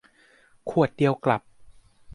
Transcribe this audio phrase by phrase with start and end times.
[0.69, 1.41] ขวดเดียวกลับ